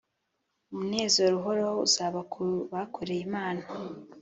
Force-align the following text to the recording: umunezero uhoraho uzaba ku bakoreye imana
umunezero 0.71 1.33
uhoraho 1.39 1.77
uzaba 1.87 2.19
ku 2.31 2.43
bakoreye 2.71 3.21
imana 3.27 3.63